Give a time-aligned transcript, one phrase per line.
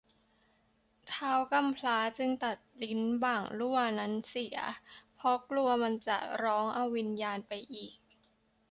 [1.13, 4.57] ท้าวกำพร้าจึงตัดลิ้นบ่างลั่วนั้นเสีย
[5.15, 7.95] เพราะกลัวมันจะร้องเอาวิญญาณไปอีก